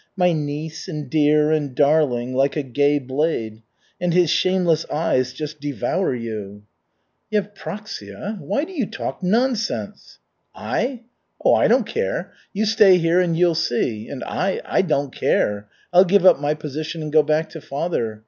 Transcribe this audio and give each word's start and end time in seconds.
'My 0.17 0.31
niece,' 0.33 0.87
and 0.87 1.11
'dear,' 1.11 1.51
and 1.51 1.75
'darling,' 1.75 2.33
like 2.33 2.55
a 2.55 2.63
gay 2.63 2.97
blade. 2.97 3.61
And 3.99 4.15
his 4.15 4.31
shameless 4.31 4.83
eyes 4.89 5.31
just 5.31 5.59
devour 5.61 6.15
you." 6.15 6.63
"Yevpraksia, 7.31 8.39
why 8.39 8.63
do 8.63 8.73
you 8.73 8.87
talk 8.87 9.21
nonsense?" 9.21 10.17
"I? 10.55 11.01
Oh, 11.45 11.53
I 11.53 11.67
don't 11.67 11.85
care. 11.85 12.33
You 12.51 12.65
stay 12.65 12.97
here 12.97 13.19
and 13.19 13.37
you'll 13.37 13.53
see. 13.53 14.07
And 14.09 14.23
I 14.23 14.59
I 14.65 14.81
don't 14.81 15.13
care. 15.15 15.69
I'll 15.93 16.03
give 16.03 16.25
up 16.25 16.39
my 16.39 16.55
position, 16.55 17.03
and 17.03 17.13
go 17.13 17.21
back 17.21 17.51
to 17.51 17.61
father. 17.61 18.19